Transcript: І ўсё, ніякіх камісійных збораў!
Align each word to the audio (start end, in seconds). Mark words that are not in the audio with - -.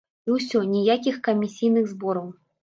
І 0.27 0.37
ўсё, 0.37 0.61
ніякіх 0.71 1.19
камісійных 1.27 1.85
збораў! 1.93 2.27